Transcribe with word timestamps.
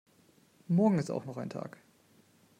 Morgen 0.67 0.97
ist 0.97 1.11
auch 1.11 1.25
noch 1.25 1.37
ein 1.37 1.51
Tag. 1.51 1.77